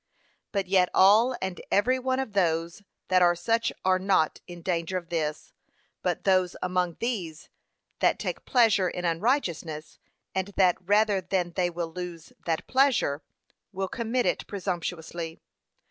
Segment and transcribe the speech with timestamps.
[0.51, 4.97] But yet all and every one of those that are such are not in danger
[4.97, 5.53] of this;
[6.01, 7.49] but those among these
[7.99, 9.99] that take pleasure in unrighteousness,
[10.33, 13.21] and that rather than they will lose that pleasure,
[13.71, 15.39] will commit it presumptuously.